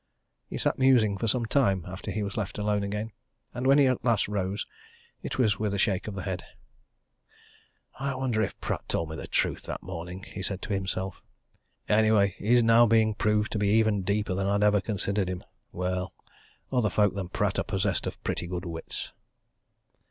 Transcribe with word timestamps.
He 0.49 0.57
sat 0.57 0.79
musing 0.79 1.15
for 1.19 1.27
some 1.27 1.45
time 1.45 1.85
after 1.87 2.09
he 2.09 2.23
was 2.23 2.35
left 2.35 2.57
alone 2.57 2.81
again, 2.81 3.11
and 3.53 3.67
when 3.67 3.77
he 3.77 3.85
at 3.85 4.03
last 4.03 4.27
rose, 4.27 4.65
it 5.21 5.37
was 5.37 5.59
with 5.59 5.75
a 5.75 5.77
shake 5.77 6.07
of 6.07 6.15
the 6.15 6.23
head. 6.23 6.41
"I 7.99 8.15
wonder 8.15 8.41
if 8.41 8.59
Pratt 8.59 8.81
told 8.89 9.11
me 9.11 9.15
the 9.15 9.27
truth 9.27 9.61
that 9.67 9.83
morning?" 9.83 10.23
he 10.23 10.41
said 10.41 10.63
to 10.63 10.73
himself. 10.73 11.21
"Anyway, 11.87 12.33
he's 12.39 12.63
now 12.63 12.87
being 12.87 13.13
proved 13.13 13.51
to 13.51 13.59
be 13.59 13.67
even 13.67 14.01
deeper 14.01 14.33
than 14.33 14.47
I'd 14.47 14.63
ever 14.63 14.81
considered 14.81 15.29
him. 15.29 15.43
Well 15.71 16.15
other 16.71 16.89
folk 16.89 17.13
than 17.13 17.29
Pratt 17.29 17.59
are 17.59 17.63
possessed 17.63 18.07
of 18.07 18.19
pretty 18.23 18.47
good 18.47 18.65
wits." 18.65 19.11